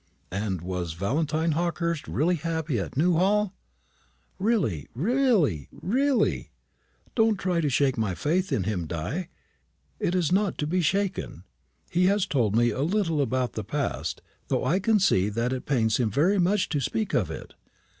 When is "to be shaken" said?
10.57-11.43